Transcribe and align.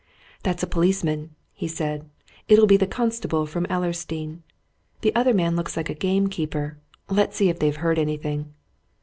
"That's 0.41 0.63
a 0.63 0.73
policeman," 0.73 1.35
he 1.53 1.67
said. 1.67 2.09
"It'll 2.47 2.65
be 2.65 2.75
the 2.75 2.87
constable 2.87 3.45
from 3.45 3.67
Ellersdeane. 3.67 4.41
The 5.01 5.13
other 5.13 5.31
man 5.31 5.55
looks 5.55 5.77
like 5.77 5.91
a 5.91 5.93
gamekeeper. 5.93 6.79
Let's 7.07 7.37
see 7.37 7.49
if 7.49 7.59
they've 7.59 7.75
heard 7.75 7.99
anything." 7.99 8.51